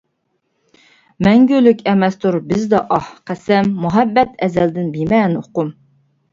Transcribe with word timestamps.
مەڭگۈلۈك 1.27 1.83
ئەمەستۇر 1.91 2.39
بىزدە 2.49 2.81
ئاھ، 2.97 3.13
قەسەم، 3.29 3.71
مۇھەببەت 3.85 4.43
ئەزەلدىن 4.47 4.93
بىمەنە 4.99 5.43
ئوقۇم! 5.47 5.75